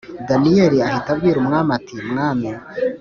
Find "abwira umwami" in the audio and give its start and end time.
1.13-1.69